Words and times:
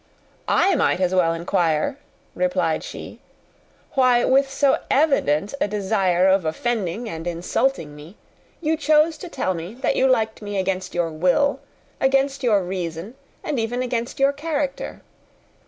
"I 0.47 0.73
might 0.73 0.99
as 0.99 1.13
well 1.13 1.31
inquire," 1.31 1.99
replied 2.33 2.83
she, 2.83 3.19
"why, 3.93 4.25
with 4.25 4.49
so 4.49 4.79
evident 4.89 5.53
a 5.61 5.67
design 5.67 6.25
of 6.25 6.43
offending 6.43 7.07
and 7.07 7.27
insulting 7.27 7.95
me, 7.95 8.17
you 8.61 8.75
chose 8.77 9.15
to 9.19 9.29
tell 9.29 9.53
me 9.53 9.75
that 9.75 9.95
you 9.95 10.07
liked 10.07 10.41
me 10.41 10.57
against 10.57 10.95
your 10.95 11.11
will, 11.11 11.59
against 11.99 12.41
your 12.41 12.63
reason, 12.63 13.13
and 13.43 13.59
even 13.59 13.83
against 13.83 14.19
your 14.19 14.33
character? 14.33 15.03